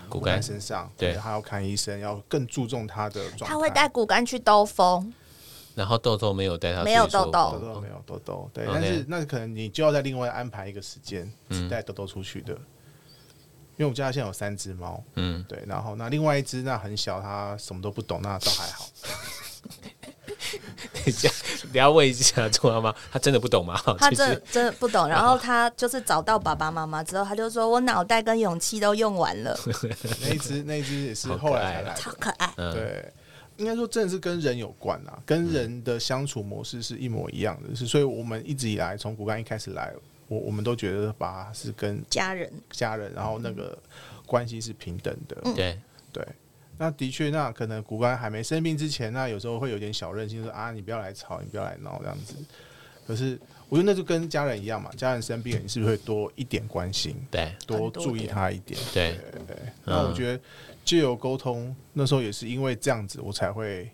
[0.08, 3.46] 骨干骨干身上，对他要看医生，要更注重他的状态。
[3.46, 5.12] 他会带骨干去兜风，
[5.74, 7.30] 然后豆豆没有带他，没有豆豆。
[7.30, 11.68] 豆豆没有豆豆，对，但是那可能你就要再另外安排一个时间嗯。
[11.68, 12.58] 带豆豆出去的，因
[13.78, 18.86] 为我们家现在有三只猫，嗯，对，然后那另外一只那很小，它什么都不懂，那倒还好。
[20.92, 21.30] 等一下，
[21.72, 23.80] 你要问一下朱妈妈，她真的不懂吗？
[23.98, 25.06] 他其实真真的不懂。
[25.06, 29.58] 然后他就是找到爸爸妈妈之后，他就说：“我脑袋跟勇气都用完了，
[30.22, 32.52] 那一只那一只也是后来才来的，超可爱。
[32.56, 33.12] 嗯，对，
[33.58, 39.92] 应该说真的是跟人有关啊，跟人的相处模式是一模一样的，是所以我们一直以来从骨干一开始来，
[40.26, 43.78] 我我们都觉得把是跟家人家人，然后那个
[44.24, 45.78] 关系是平等的，对，
[46.12, 46.26] 对。
[46.80, 52.36] 那的确，那可能骨干还没生病之前，那有时候会有点小任性，说啊，你不要来吵，你不要来闹这样子。
[53.04, 53.36] 可是
[53.68, 58.80] 我觉得那就跟家人一样嘛，家人生病了，你是不是会多一点关心，对，多注意他一点？
[58.94, 59.56] 对，对对。
[59.84, 60.42] 那我觉得
[60.84, 63.90] 借由沟通，那时候也是因为这样子，我才会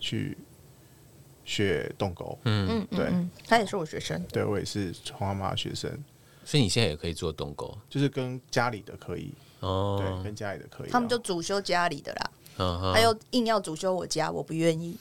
[0.00, 0.38] 去
[1.44, 2.38] 学动狗。
[2.44, 3.06] 嗯，嗯，嗯对。
[3.10, 5.90] 嗯，他也是我学生，对我也是黄妈妈学生，
[6.44, 10.90] 所以你现在也可以做动狗就是跟家里的可以，哦，对，跟家里的可以啊。
[10.92, 14.96] 他们就主修家里的啦，还有硬要主修我家，我不愿意。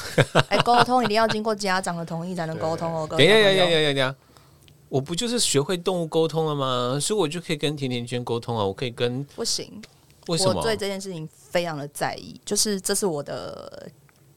[0.48, 3.06] 哎，沟通一定要经过家长的同意才能沟通哦。
[3.06, 4.14] 各等一下，等一下，等一下，等一下，
[4.88, 6.98] 我不就是学会动物沟通了吗？
[7.00, 9.80] 所以我就可以跟甜甜圈沟通啊，我可以跟不行，
[10.26, 10.54] 为什么？
[10.54, 13.90] 我对这件事情非常的在意，就是这是我的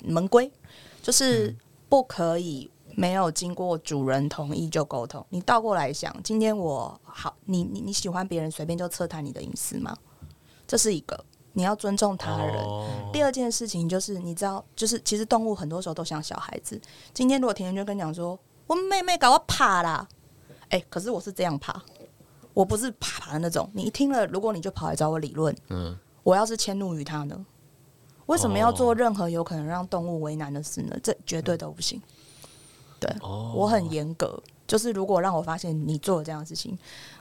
[0.05, 0.49] 门规，
[1.01, 1.53] 就是
[1.89, 5.25] 不可以没有经过主人同意就沟通。
[5.29, 9.93] 你倒过来想，今天我好，你你你喜欢别人随便就测探你的隐私吗？
[10.67, 11.21] 这是一个，
[11.53, 12.55] 你要尊重他人。
[12.63, 16.79] 哦第二件事情就是，你知道，就是其实动物很多时候都像小孩子。
[17.13, 20.07] 今天如果甜甜圈跟你讲说，我妹妹搞我怕啦，
[20.69, 21.81] 哎、可是我是这样怕，
[22.53, 23.69] 我不是怕怕的那种。
[23.73, 27.45] 你一听了，如果你就跑来找我理论，嗯，我要是迁怒于他呢？
[28.27, 30.97] 为什么要做任何有可能让动物为难的事呢？
[31.03, 32.01] 这绝对都不行。
[32.99, 36.77] 对，哦我很严格，就是如果让我发现你做了这样的事情，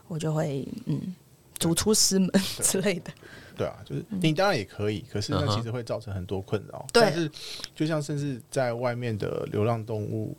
[0.06, 1.14] 我就会嗯
[1.60, 2.28] 逐出师门
[2.60, 3.12] 之类的。
[3.56, 6.84] 对啊，就是你当然也可以，可是那其实会造成很多困扰。
[6.92, 7.02] 对。
[7.02, 7.30] 但是
[7.74, 10.34] 就像甚至在外面的流浪动物，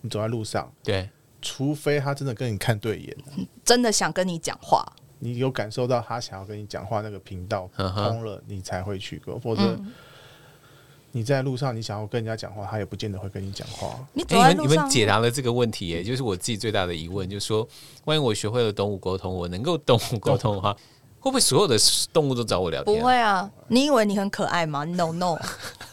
[0.00, 1.08] 你走在路上，对，
[1.42, 4.82] 除非他真的跟你看对眼了，真的想跟你讲话，
[5.18, 9.92] 你有感受到他想要跟你讲话那个频道通了，你才会去过，否则嗯
[11.16, 13.98] 你在路上你想要跟人家讲话，他也不见得会跟你讲话。
[14.12, 17.66] 你走哎、在路上，你们你们解答了这个问题耶，就是我自己最大的疑问，就是说，
[18.04, 20.74] 万一我学会了动物沟通，我能够动物沟通的话，
[21.18, 21.78] 会不会所有的
[22.12, 23.50] 动物都找我聊天、不，会啊？
[23.68, 25.38] 你以为你很可爱吗？No No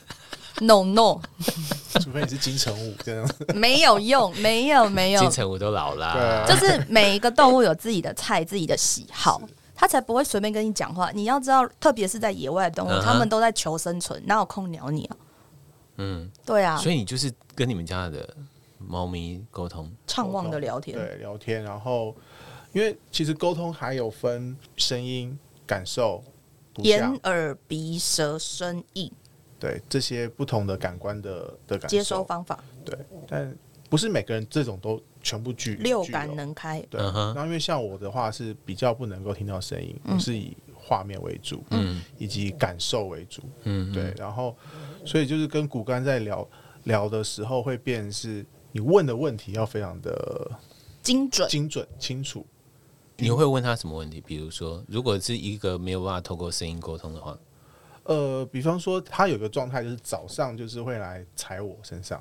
[0.59, 1.21] No No，
[2.03, 3.25] 除非你是金城武这样。
[3.55, 9.41] 没有用，没有没有金，城武都老了、就是每一个动物有自己的菜、自己的喜好，
[9.83, 11.11] 它才不会随便跟你讲话。
[11.11, 13.03] 你要知道，特别是在野外的动物，嗯哼。
[13.03, 15.17] 它们都在求生存，哪有空鸟你啊？
[15.97, 18.33] 嗯，对啊，所以你就是跟你们家的
[18.77, 22.15] 猫咪沟通，畅旺的聊天，对，聊天，然后
[22.71, 26.23] 因为其实沟通还有分声音、感受、
[26.73, 29.11] 图眼像，耳鼻舌身意
[29.59, 31.87] 对这些不同的感官的的感受。
[31.89, 33.53] 接收方法，对，但
[33.89, 36.35] 不是每个人这种都全部聚六感。
[36.35, 36.79] 能开。
[36.89, 37.01] 对，
[37.33, 43.41] 那因为像我的话是比较不能够听到声音，我是以画面为主，嗯以及感受为主。
[43.63, 44.55] 嗯，对，然后
[45.05, 46.47] 所以就是跟骨干在聊
[46.83, 50.51] 聊的时候，会变是你问的问题要非常的
[51.01, 52.45] 精准，精准清楚。
[53.17, 54.19] 你会问他什么问题？
[54.19, 57.37] 比如说，如果是一个没有办法透过声音沟通的话，
[58.05, 62.19] 呃，比方说他有个状态，就是早上就是会来踩我身上，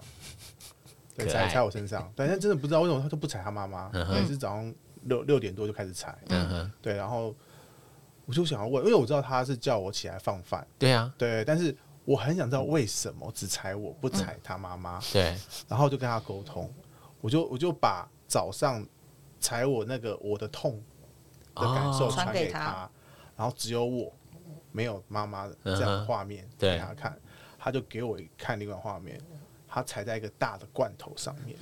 [1.25, 7.35] 对，踩踩我身上，但是真的不知道为什么他都不踩他妈妈，每次早上六六点多就开始踩，嗯哼，对，然后
[8.27, 15.37] 我就想要问，因为我知道他是叫我起来放饭，对啊，对，但是我很想知道为什么只踩我不踩他妈妈，对，
[15.69, 16.73] 然后就跟他沟通，
[17.21, 18.85] 我就我就把早上
[19.41, 20.83] 踩我那个我的痛
[21.55, 22.11] 的感受哦。
[22.11, 22.89] 传传给他，
[23.37, 24.13] 然后只有我
[24.71, 27.19] 没有妈妈的这样的画面给他看，
[27.59, 29.21] 他就给我看另外画面，
[29.73, 31.57] 他踩在一个大的罐头上面，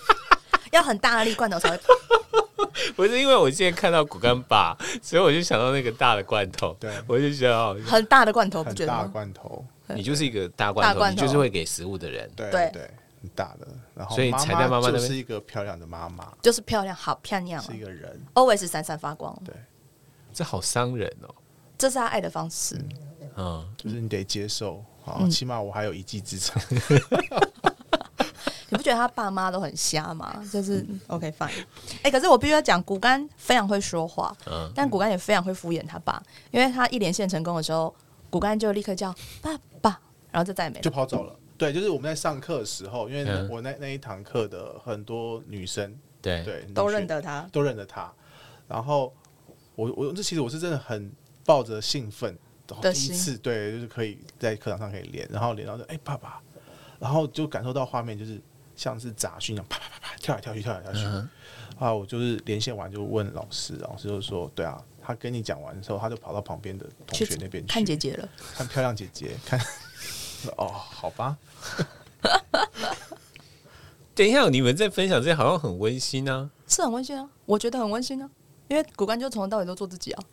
[0.72, 1.80] 要很大的力罐头才会。
[2.94, 6.92] 不是因为我现在看到骨干爸，所以我就想到那个大的罐头，对。
[7.06, 9.10] 我就觉得哦，很大的罐头，不很大的觉得吗？
[9.12, 12.70] 罐头，你就是一个大罐头，你就是会给食物的人，对对。
[12.72, 12.90] 对，
[13.22, 14.94] 很大的，然后所以踩在妈妈那边？
[14.94, 19.36] 就是一个漂亮的妈妈，就是漂亮，好漂亮、是一个人，，always 闪闪发光。
[19.44, 19.54] 对，
[20.32, 21.34] 这好伤人哦，
[21.76, 22.78] 这是他爱的方式。
[23.36, 24.84] 嗯，就是你得接受，
[25.30, 26.62] 起码我还有一技之长，
[28.70, 30.44] 你不觉得他爸妈都很瞎吗？
[30.52, 31.46] 就是 OK fine。
[31.46, 37.94] 哎、欸，可是我必须要讲，骨干非常会说话，嗯，但骨干也非常会敷衍他爸，因为他一连线成功的时候，
[38.28, 39.98] 骨干就立刻叫爸爸，
[40.30, 41.34] 然后就再也没了，就跑走了。
[41.56, 46.44] 对，就是我们在上课的时候，因为我那那一堂课的很多女生，对。
[46.44, 48.12] 对，都认得他，都认得他。
[48.68, 49.12] 然后
[49.74, 51.10] 我我这其实我是真的很
[51.44, 52.38] 抱着兴奋，
[52.82, 56.40] 第一次对，就是可以在课堂上可以连，然后连到说哎爸爸，
[56.98, 58.40] 然后就感受到画面就是
[58.76, 61.00] 像是杂讯一样，啪啪啪啪跳来跳去跳来跳去。
[61.00, 61.28] 嗯、
[61.78, 69.60] 啊，我就是连线完就问老师，老师就说对啊，他跟你讲完之后，他就跑到旁边的同学那边去看姐姐了，看漂亮姐姐看。
[70.56, 71.36] 哦，好吧。
[74.14, 76.50] 等一下，你们在分享这些好像很温馨呢？
[76.68, 78.30] 是很温馨啊，我觉得很温馨啊，
[78.68, 80.24] 因为骨干就从头到尾都做自己啊。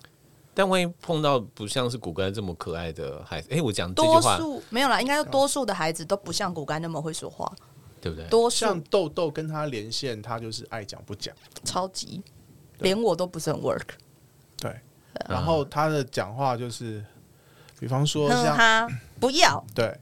[0.56, 7.54] 但万一碰到不像是骨干这么可爱的孩子，哎，我讲多数没有啦，应该说多数的孩子都不像骨干那么会说话，
[8.02, 8.26] 对不对？
[8.30, 8.66] 多数。
[8.66, 12.24] 像豆豆跟他连线，他就是爱讲不讲，超级，
[12.80, 13.90] 连我都不是很 work。
[14.58, 14.80] 对，
[15.30, 17.06] 然后他的讲话就是，
[17.78, 18.88] 比方说像他
[19.20, 19.64] 不要。
[19.76, 19.96] 对。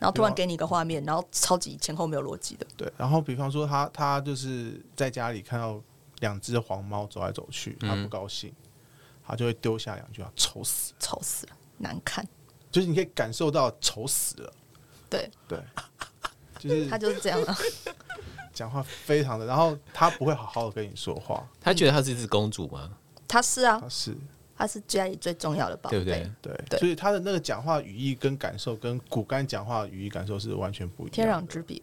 [0.00, 2.64] 然后突然给你一个画面，然后超级前后没有逻辑的。
[2.76, 5.82] 对，然后比方说他他就是在家里看到
[6.20, 8.67] 两只黄猫走来走去，他不高兴，嗯、
[9.28, 12.26] 他就会丢下两句话：“丑死，丑死了，难看。”
[12.72, 14.52] 就是你可以感受到丑死了。
[15.08, 15.58] 对对，
[16.58, 17.54] 就是他就是这样的，
[18.52, 21.46] 讲话非常的，然后他不会好好的跟你说话。
[21.60, 22.90] 他觉得他是一只公主吗？
[23.28, 24.16] 他是啊，他是。
[24.60, 26.60] 他是家里最重要的宝贝，对不对？
[26.68, 31.80] 对，所以他的那个讲话语义跟感受，跟骨干讲话语义感受是完全不一样，天壤之别。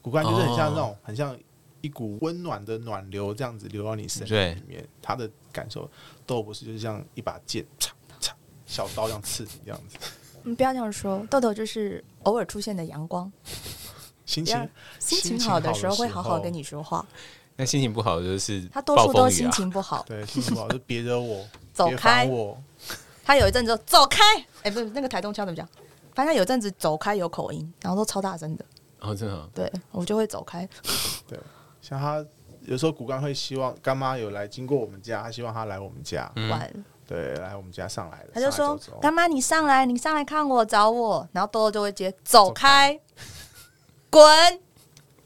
[0.00, 1.38] 骨干就是很像那种，很像
[1.86, 4.84] 一股温暖的暖流，这样子流到你身体里面。
[5.00, 5.88] 他的感受
[6.26, 8.30] 豆不是，就是像一把剑，嚓嚓
[8.66, 9.96] 小刀这样刺你这样子。
[10.42, 13.30] 你不要这样说，豆豆就是偶尔出现的阳光，
[14.24, 14.68] 心情
[14.98, 17.06] 心情好的时候会好好跟你说话。
[17.54, 21.46] 那心情不好就是他多数都心情不好，对，心情不好就别惹我。
[21.72, 22.60] 走开我！
[23.24, 24.22] 他有一阵子走开，
[24.62, 25.64] 哎，不是那个台东腔怎么讲？
[26.14, 28.64] 反正他有一阵子走开有口音，然后都超大声的。
[29.00, 29.50] 哦，真的。
[29.54, 30.66] 对，我就会走开。
[31.28, 31.38] 对，
[31.88, 32.24] 像他
[32.62, 36.84] 有时候骨干会希望干妈有来经过我们家，他希望他来我们家玩。
[37.06, 38.30] 对，来我们家上来了。
[38.34, 42.98] 他就说：“干妈，你上来，你上来看我，找我。”然后豆豆就会接：“走开，
[44.10, 44.20] 滚！”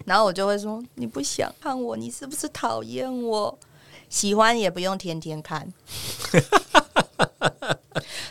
[0.05, 3.59] 然后我就会说：“你不想看我，你是不是讨厌我？”
[4.11, 5.67] 喜欢也不用天天看，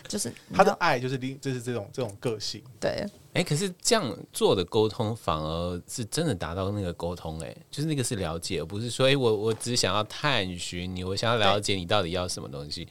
[0.09, 2.61] 就是他的爱就是就是这种这种个性。
[2.79, 2.89] 对，
[3.31, 12.87] 哎、欸，可是这样做的沟通反而是真的达到那个沟通，哎，就是那个是了解，而不是说，哎、欸，我我只想要探寻你，我想要了解你到底要什么东西。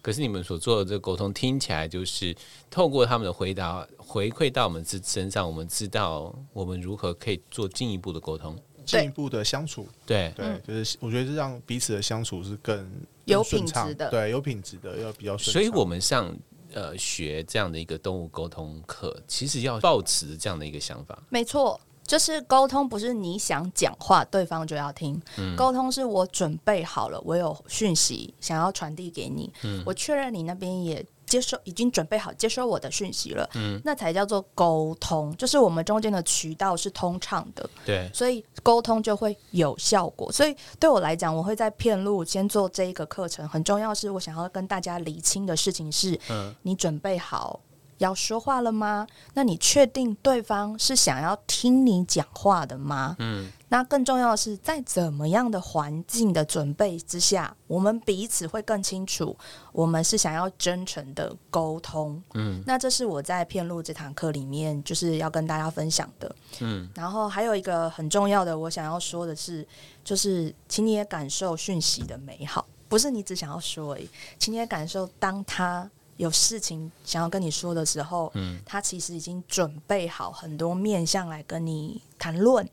[0.00, 2.34] 可是你们所做的这个沟通听起来就是
[2.70, 8.56] 透过他们的回答回馈到我们自身上，我们知道我们如何可以做进一步的沟通。
[8.86, 12.90] 进一步的相处，对对，就是我觉得是让彼此的相处是更
[13.24, 15.52] 有品质的，对，有品质的要比较顺畅。
[15.52, 16.34] 所以我们上
[16.72, 21.18] 呃学这样的一个动物沟通课，其实要抱持这样的一个想法。
[21.28, 25.20] 没错，就是沟通不是你想讲话，对方就要听。
[25.38, 31.04] 嗯，沟通是我准备好了，我有讯息想要传递给你，嗯，我确认你那边也。
[31.30, 40.30] 接收已经准备好接收我的讯息了，嗯，那才叫做沟通，就是我们中间的渠道是通畅的，对，所以沟通就会有效果。
[40.32, 47.60] 所以对我来讲，我会在片路先做这一个课程，很重要是我想要跟大家厘清的事情是，嗯，你准备好
[48.00, 49.06] 要说话了吗？
[49.34, 53.16] 那你确定对方是想要听你讲话的吗？
[53.18, 53.50] 嗯。
[53.72, 59.36] 那更重要的是，在怎么样的环境的准备之下，我们彼此会更清楚，
[59.70, 62.20] 我们是想要真诚的沟通。
[62.34, 66.34] 嗯，那这是我在片路这堂课里面就是要跟大家分享的。
[66.58, 69.64] 嗯，然后还有一个很重要的，我想要说的是，
[70.02, 75.88] 就是请你也感受讯息的美好，不是你只想要说而已，请你也感受当他
[76.20, 82.68] 有事情想要跟你说的时候，嗯，他其实已经准备好很多面向来跟你谈论。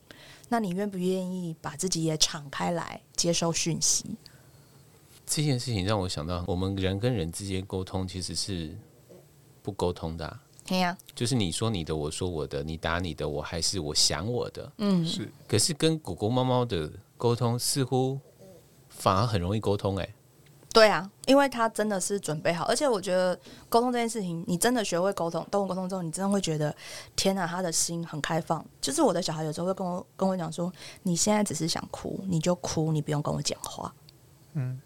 [0.49, 4.17] 那你愿不愿意把自己也敞开来接收讯息？
[5.25, 8.77] 这件事情让我想到，我们人跟人之间沟通其实是
[9.63, 10.43] 不沟通的啊。
[10.65, 14.69] 对呀，就是你说你的，我说我的，你打你的，我还是我想我的。
[14.79, 15.31] 嗯，是。
[15.47, 18.19] 可是跟狗狗、猫猫的沟通似乎
[18.89, 20.09] 反而很容易沟通，哎。
[20.73, 26.75] 对啊，因为他真的是准备好，而且我觉得沟通这件事情，你真的学会沟通，动物沟通之后，你真的会觉得，
[27.15, 28.63] 天哪，他的心很开放。
[28.79, 33.91] 就是我的小孩有时候会跟我跟我讲说，你现在只是想哭，你就哭，你不用跟我讲话。
[34.53, 34.79] 嗯，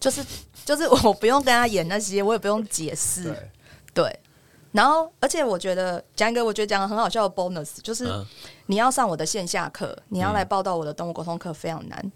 [0.00, 0.24] 就是
[0.64, 3.24] 就是 我不用跟他演那些，我也不用解释。
[3.24, 3.50] 对，
[3.92, 4.20] 对，
[4.72, 8.08] 然后，而且我觉得讲一个我觉得讲的很好笑的 bonus，就是
[8.66, 12.12] 你要上我的线下课，你要来报到我的动物沟通课非常难，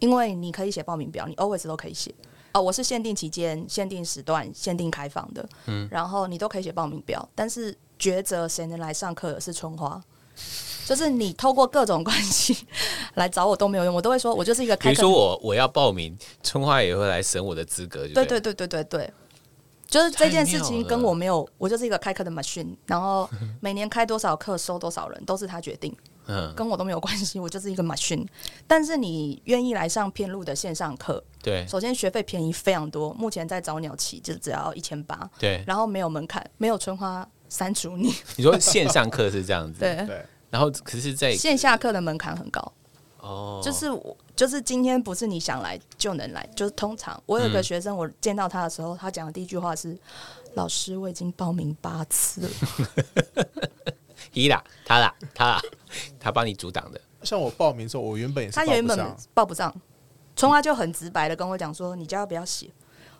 [0.00, 2.12] 因为你可以写报名表，你 always 都可以写。
[2.54, 10.00] 哦，我是限定期间、限定时段、限定开放的，嗯，然后你都可以写报名表，但是抉择谁能来上课的是春花。
[10.86, 12.66] 就是你透过各种关系
[13.14, 14.90] 来找我都没有用，我都会说，我就是一个开。
[14.90, 18.12] 比如说我我要报名，春花也会来审我的资格对。
[18.12, 19.12] 对对对对对对，
[19.88, 23.28] 就是这件事情跟我没有，我就是一个开课的 machine，然后
[23.60, 28.26] 每年开多少课收多少人都是他决定，嗯，跟我都没有关系，我就是一个 machine。
[28.66, 38.14] 但是你愿意来上片路的线上课，对，首先学费便宜非常多，目前在早鸟期就只要一千八，对，然后没有门槛，没有春花删除你。
[38.36, 40.24] 你说线上课是这样子， 对对。
[40.50, 42.72] 然后，可是，在线下课的门槛很高
[43.18, 43.60] 哦。
[43.60, 46.48] 就是我，就是今天不是你想来就能来。
[46.54, 49.98] 就是通常，我有个学生，我见到他的时候，他讲的第一句话是
[50.54, 52.48] ：“老师，我已经报名八次了。”
[54.32, 55.62] 伊啦，他啦，他啦，
[56.18, 57.00] 他帮你阻挡的。
[57.22, 59.74] 像我报名的时候，我原本也是他原本报不上，
[60.36, 62.70] 春花就很直白的跟我讲说：“你叫他不要写。”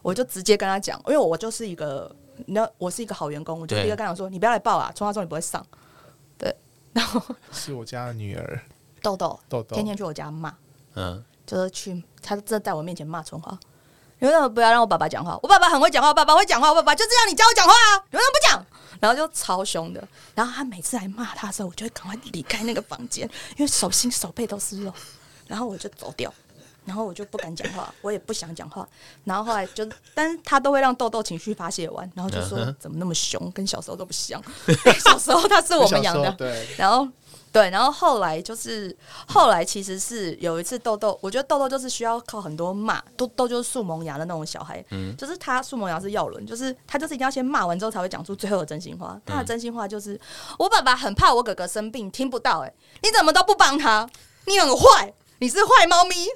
[0.02, 2.14] 我就直接跟他讲，因为我就是一个，
[2.46, 5.66] 那我是一个好员工，我就直接跟他说：“你不要来报啊，春花说你不会上。”
[6.36, 6.54] 对
[6.92, 8.60] 然后 是我家的女儿
[9.00, 10.54] 豆豆，豆豆天天去我家骂，
[10.94, 13.58] 嗯，就是去，他真的在我面前骂春花，
[14.18, 15.38] 你为什么不要让我爸爸讲话？
[15.42, 18.04] 我爸爸很会讲话，我爸爸会讲话，我爸爸就这样，你教我讲话啊？
[18.10, 18.66] 你为什么不讲？
[19.00, 20.02] 然后就超凶的，
[20.34, 24.92] 然后他每次来骂他的时候，我就会赶快离开那个房间，因为手心手背都是肉，
[25.46, 26.32] 然后我就走掉。
[26.86, 28.86] 然后我就不敢讲话，我也不想讲话。
[29.24, 34.38] 然后后来就，但是他都会让豆豆情绪发泄完，然后就说怎么那么凶，跟小时候都不像。
[35.02, 36.68] 小时候他是我们养的，对。
[36.76, 37.08] 然后
[37.54, 38.94] 对，然后后来就是
[39.28, 49.16] 后来其实是有一次豆豆，我觉得豆豆就是需要靠很多骂，豆豆就是树萌芽的那种小孩，嗯，就是他树萌芽是药轮，就是他就是一定要先骂完之后才会讲出最后的真心话。
[49.24, 50.20] 他的真心话就是：
[50.58, 54.10] 我爸爸很怕我哥哥生病，听不到，哎，你怎么都不帮他？
[54.46, 56.26] 你很坏，你是坏猫咪。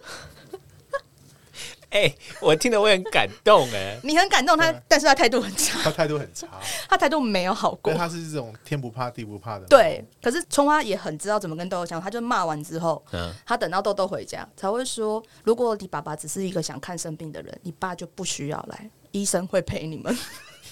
[1.90, 6.46] 哎、欸，我听得我很感动哎、欸， 你很感动他，但是他态度很差，他态度很差，
[6.87, 7.94] 他态度没有好过。
[7.94, 9.64] 他是这种天不怕地不怕的。
[9.66, 20.14] 对，可是春花也很知道怎么跟豆豆讲，他就骂完之后，嗯，他等到豆豆回家才会说，如果你爸爸只是一个想看生病的人，你爸就不需要来，医生会陪你们。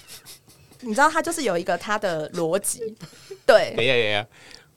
[0.81, 2.95] 你知道他就是有一个他的逻辑，
[3.43, 3.73] 对。
[3.75, 4.27] 等一下，等一下，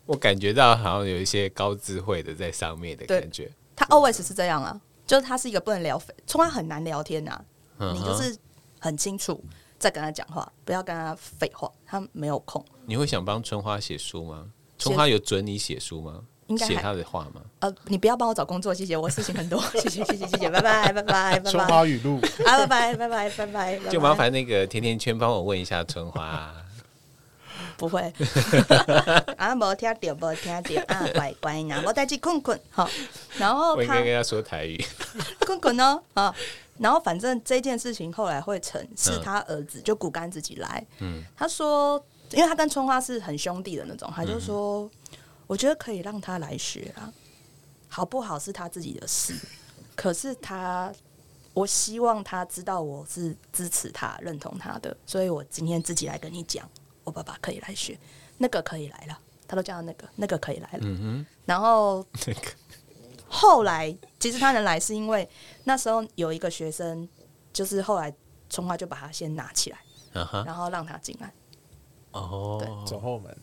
[0.07, 3.51] 我感觉到好像有一些高智慧的在上面的感觉。
[3.77, 4.81] 他 always 是这样啊。
[5.11, 7.45] 就是他是一个不能聊，春花很难聊天呐、啊。
[7.81, 7.93] Uh.
[7.93, 8.37] 你就是
[8.79, 9.43] 很清楚
[9.77, 12.65] 在跟他讲话，不要跟他废话，他没有空。
[12.87, 14.47] 你会想帮春花写书吗？
[14.79, 16.23] 春花有准你写书吗？
[16.47, 17.43] 应该写他的话吗？
[17.59, 21.51] 呃，你不要帮我找工作，谢谢，我事情很多， 谢谢谢谢谢谢，拜拜拜拜拜拜。
[21.51, 23.79] 春花语录啊，拜拜拜拜拜拜。
[23.91, 26.55] 就麻烦那个甜甜圈帮我问一下春花。
[27.81, 28.13] 不会，
[29.39, 30.53] 啊，没听到，没听
[30.85, 32.87] 到啊，乖乖呐，我带去困困好。
[33.39, 34.79] 然后我应该跟他说台语，
[35.47, 36.35] 困困呢啊。
[36.77, 40.87] 然后反正这件事情后来会成，是他儿子就骨干自己来。
[40.99, 47.11] 嗯，他说，因为他跟春花是很兄弟的那种，他就说，嗯、我觉得可以让他来学啊，
[47.89, 49.35] 好不好是他自己的事。
[49.97, 50.93] 可是他，
[51.55, 56.69] 我希望他知道我是支持他、认同他的，所以我今天自己来跟你讲。
[57.11, 57.99] 我爸爸可以来学，
[58.39, 59.19] 那个可以来了，
[59.49, 60.79] 他都叫那个，那个可以来了。
[60.83, 61.27] 嗯哼。
[61.45, 62.41] 然后 那个。
[63.27, 65.29] 后来，其实他能来是因为
[65.65, 67.09] 那时候有一个学生，
[67.53, 68.13] 就是后来
[68.49, 69.79] 春花就把他先拿起来，
[70.45, 71.33] 然后让他进来。
[72.13, 73.37] 哦，对，走后门，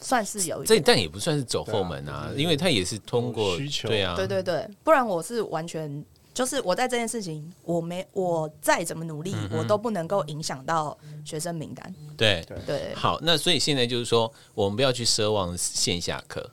[0.00, 6.04] 算是有一这，但也不算是走后门啊，因为他也是通过需求，对啊，对对对，不然我是完全。
[6.38, 11.92] 就是我在这件事情，我没我再怎么努力，嗯、我都不能够影响到学生名单。
[12.16, 16.48] 对对对，好，那所以现在就是说，我们不要去奢望线下课，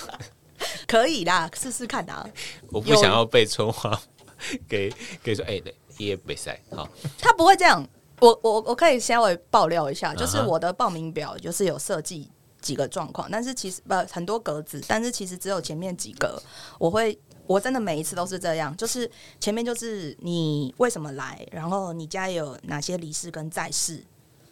[0.88, 2.26] 可以啦，试试看啊。
[2.72, 4.00] 我不想要被春花
[4.66, 4.90] 给
[5.22, 6.88] 给说，哎、欸，对，也比赛好。
[7.18, 7.86] 他不会这样，
[8.20, 12.30] 我我我可以稍微爆料一下，就是我的报名表就是有设计
[12.62, 16.42] 几个状况，但是其实不很多格子，但是其实只有前面几个
[16.78, 17.18] 我会。
[17.46, 24.04] 我真的每一次都是这样，就是前面就是你为什么来，然后你家有哪些离世跟在世，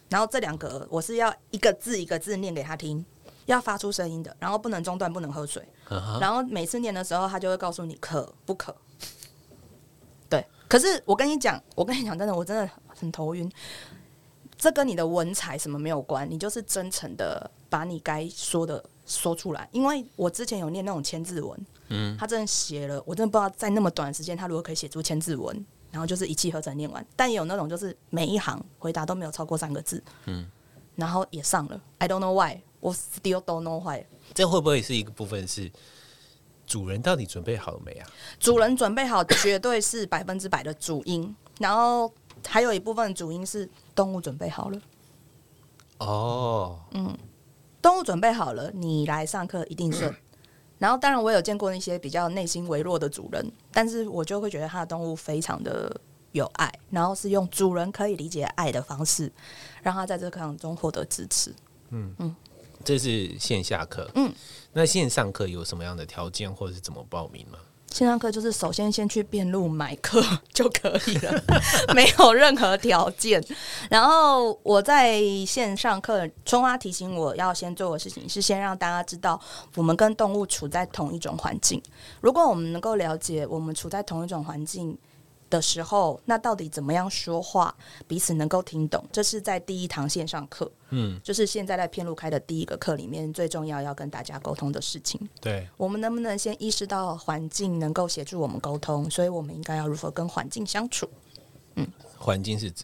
[0.09, 3.05] 然后这两个我是要一个字一个字念给他听，
[3.45, 5.67] 要发出声音的，然后不能中断，不能喝水，
[6.19, 8.75] 然后每次念的时候他就会告诉你可不可。
[10.29, 13.51] 对，可是我跟你讲，我跟你讲，真的，我真的很头晕。
[14.57, 19.67] 这跟你的文采什么没有关，你就是真诚的把你该说的说出来。
[19.71, 21.65] 因为我之前有念那种千字文。
[21.89, 27.05] 嗯，他真的写了，我真的不知道在那么短的时间，他如何可以写出千字文，然后就是一气呵成念完。
[27.15, 30.49] 但也有那种就是每一行回答都没有超过三个字，嗯，
[30.95, 31.79] 然后也上了。
[31.99, 34.03] I don't know why，我 still don't know why。
[34.33, 35.71] 这会不会是一个部分是
[36.65, 38.09] 主人到底准备好了没啊？
[38.39, 41.35] 主人准备好，绝对是百分之百的主因。
[41.59, 42.11] 然后
[42.47, 44.81] 还有一部分主因是动物准备好了。
[45.99, 47.15] 哦，嗯，
[47.85, 50.11] 动物准备好了，你来上课一定顺。
[50.79, 55.95] 然后，当然我有见过那些比较内心微弱的主人，但是我就会觉得他的动物非常的
[56.31, 59.31] 有爱，然后是用主人可以理解爱的方式，
[59.83, 61.53] 让他在这课堂中获得支持。
[61.91, 62.35] 嗯嗯，
[62.83, 64.09] 这是线下课。
[64.15, 64.33] 嗯，
[64.73, 67.59] 那线上课有什么样的条件，或者是怎么报名吗？
[67.95, 70.21] 线上课就是首先先去边路买课
[70.51, 71.41] 就可以了，
[71.95, 73.41] 没有任何条件。
[73.89, 79.39] 然后我在线上课，春花提醒我要先做的事情是先让大家知道
[79.75, 81.81] 我们跟动物处在同一种环境。
[82.19, 84.97] 如果我们能够了解我们处在同一种环境
[85.55, 87.73] 的时候，那到底怎么样说话，
[88.07, 89.03] 彼此能够听懂？
[89.09, 95.17] 这是在第一堂线上课，嗯，就是现在在片路开的第一个课里面最重要要跟大家沟通的事情。
[95.39, 99.09] 对，我们能不能先意识到环境能够协助我们沟通？
[99.09, 101.09] 所以我们应该要如何跟环境相处？
[101.75, 101.87] 嗯，
[102.17, 102.83] 环境是指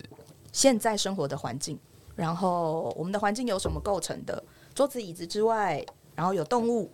[0.54, 1.78] 现在生活的环境，
[2.16, 4.42] 然后我们的环境由什么构成的？
[4.74, 6.90] 桌子、椅子之外，然后有动物，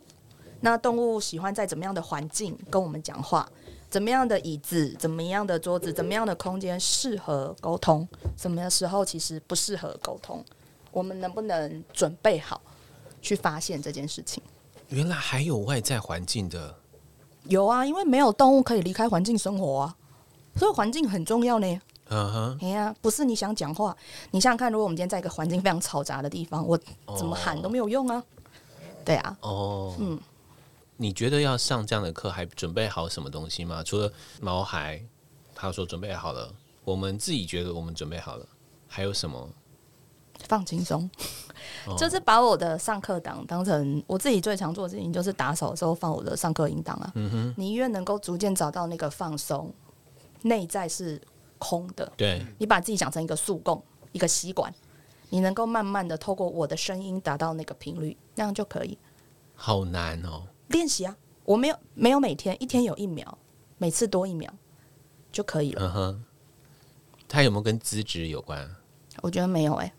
[0.61, 3.47] 那动物喜欢在怎么样的环境跟我们讲话？
[3.89, 8.07] 怎么样的椅子，怎么样的桌子，怎么样的空间适合沟通？
[8.35, 10.43] 什么时候其实不适合沟通？
[10.91, 12.61] 我们能不能准备好
[13.21, 14.43] 去发现这件事情？
[14.89, 16.75] 原来还有外在环境的，
[17.43, 19.95] 有啊，因为没有动物可以离开环境生活啊，
[20.55, 21.81] 所以环境很重要呢。
[22.09, 23.95] 嗯哼，哎呀，不是你想讲话，
[24.31, 26.77] 你想想看，如果我们今天在一个环境非常嘈杂的地方，我
[27.17, 28.23] 怎么喊都没有用啊。
[29.05, 30.19] 对啊，哦，嗯。
[30.97, 33.81] 你觉得要上这样的课，还准备好什么东西吗？
[33.83, 35.01] 除了毛孩，
[35.55, 38.45] 他说准备好了，我们自己觉得我们准备好了，
[38.87, 39.47] 还有什么？
[40.47, 41.09] 放轻松，
[41.97, 47.11] 就是把我的上课档当成我自己最常做的事情，就是打扫的时候放我的上课音档啊。
[47.15, 49.73] 嗯哼，你越能够逐渐找到那个放松，
[50.43, 51.19] 内在是
[51.57, 52.11] 空的。
[52.15, 54.71] 对，你把自己想成一个速供，一个吸管，
[55.29, 58.95] 你能够慢慢的透过我的声音达到那个频率，那样就可以。
[59.55, 60.43] 好难哦。
[60.67, 63.37] 练习啊，我没有没有每天一天有一秒，
[63.77, 64.53] 每次多一秒
[65.31, 65.81] 就可以了。
[65.83, 66.23] 嗯哼，
[67.27, 68.69] 他有没有跟资质有关？
[69.21, 69.93] 我觉得没有哎、欸，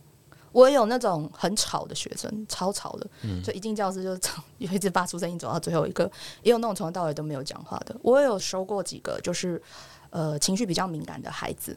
[0.53, 6.05] 我有那种很吵的学生，超吵的，嗯、就一进教室就吵，就一直发出声音走到最后一个，
[6.43, 7.97] 也有那种从头到尾都没有讲话的。
[8.03, 9.61] 我也有收过几个，就是
[10.11, 11.77] 呃情绪比较敏感的孩子，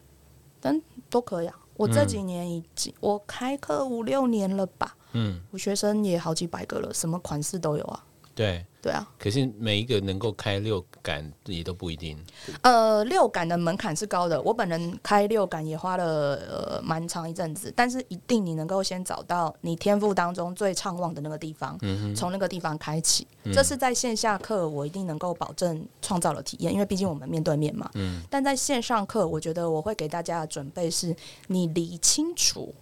[0.60, 0.80] 但
[1.10, 1.58] 都可以啊。
[1.74, 8.04] 我这几年已经、嗯、我开课五六年了吧，嗯，我学生也好几百个了，什么款式都有啊。
[8.34, 12.18] 对对啊，可是每一个能够开六感也都不一定。
[12.62, 23.24] 呃，六感的门槛是高的，我本人开六感也花了呃蛮长一阵子，但是一定你能够先找到你天赋当中最畅旺的那个地方，嗯、从那个地方开启。
[23.44, 27.88] 嗯、这是在线下课我一定能够保证创造了体验，因为毕竟我们面对面嘛。
[27.94, 31.14] 嗯、但在线上课，我觉得我会给大家的准备是，
[31.46, 32.74] 你理清楚、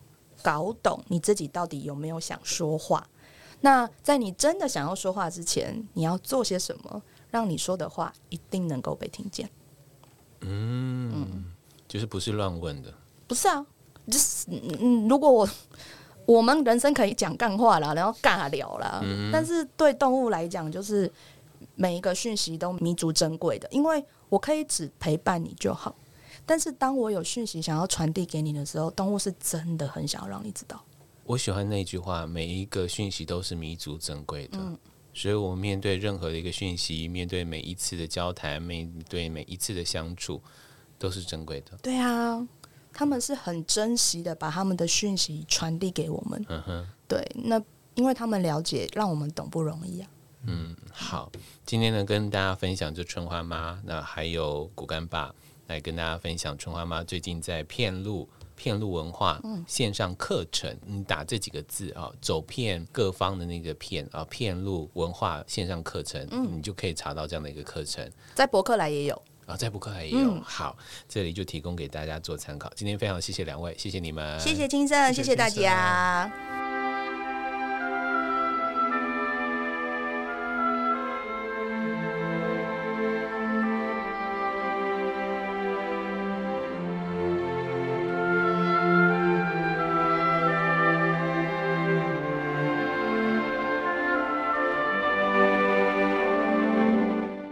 [0.42, 3.06] 搞懂你自己到底有没有想说话。
[3.60, 9.48] 那在你真的想要说话之前，你要做些什么，让你说的话一定能够被听见？
[10.40, 11.44] 嗯，嗯，
[11.86, 12.92] 就是不是乱问的？
[13.26, 13.66] 不是啊，
[14.06, 15.48] 就是嗯，如果我
[16.24, 21.12] 我们人生可以讲干话啦，然后尬聊啦，嗯、但是对动物来讲，就是
[21.74, 25.94] 每一个讯息都弥足珍贵的，因为我可以只陪伴你就好，
[26.46, 30.82] 但是当我有讯息想要传递给你的时候，动物是真的很想要让你知道。
[31.30, 34.58] 我喜欢那句话，每一个讯息都是弥足珍贵的。
[34.58, 34.76] 嗯，
[35.14, 40.42] 所以我们面对任何的一个讯息，面对每一次的交谈，面对每一次的相处，
[40.98, 41.78] 都是珍贵的。
[41.80, 42.44] 对啊，
[42.92, 46.44] 他们是很珍惜的，把他们的讯息传递给我们。
[46.48, 47.62] 嗯哼，对，那
[47.94, 50.10] 因为他们了解，让我们懂不容易啊。
[50.46, 51.30] 嗯，好，
[51.64, 55.32] 今天呢，跟大家分享就春花妈，那还有骨干爸
[55.68, 58.28] 来跟大家分享春花妈最近在片路。
[58.62, 68.06] 遍路文化线上课程，你打这几个字啊，走遍各方的那个片啊，片路文化线上课程，你就可以查到这样的一个课程。
[68.34, 70.38] 在博客来也有啊，在博客来也有。
[70.42, 70.76] 好，
[71.08, 72.70] 这里就提供给大家做参考。
[72.76, 76.30] 今天非常谢谢两位，谢谢你们，谢谢金盛，谢谢大家。